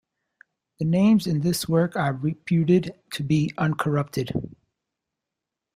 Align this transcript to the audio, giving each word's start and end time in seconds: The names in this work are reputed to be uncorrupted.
The 0.79 0.85
names 0.85 1.27
in 1.27 1.41
this 1.41 1.69
work 1.69 1.95
are 1.95 2.11
reputed 2.13 2.99
to 3.11 3.23
be 3.23 3.53
uncorrupted. 3.55 4.31